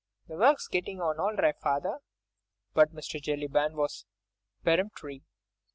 [0.27, 1.99] "The work's gettin' on all ri', father."
[2.73, 3.21] But Mr.
[3.21, 4.07] Jellyband was
[4.63, 5.21] peremptory.